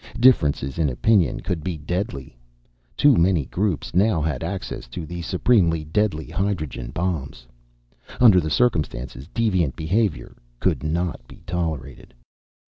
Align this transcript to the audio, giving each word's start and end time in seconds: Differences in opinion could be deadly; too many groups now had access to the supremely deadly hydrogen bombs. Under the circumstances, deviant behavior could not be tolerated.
Differences 0.19 0.79
in 0.79 0.89
opinion 0.89 1.41
could 1.41 1.63
be 1.63 1.77
deadly; 1.77 2.35
too 2.97 3.15
many 3.15 3.45
groups 3.45 3.93
now 3.93 4.19
had 4.19 4.43
access 4.43 4.87
to 4.87 5.05
the 5.05 5.21
supremely 5.21 5.83
deadly 5.85 6.25
hydrogen 6.25 6.89
bombs. 6.89 7.45
Under 8.19 8.41
the 8.41 8.49
circumstances, 8.49 9.27
deviant 9.27 9.75
behavior 9.75 10.35
could 10.59 10.81
not 10.83 11.21
be 11.27 11.43
tolerated. 11.45 12.15